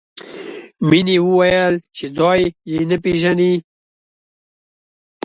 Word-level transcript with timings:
مینې 0.89 1.17
وویل 1.27 1.75
چې 1.95 2.05
ځای 2.17 2.41
یې 2.71 2.79
نه 2.89 2.97
پېژني 3.03 3.53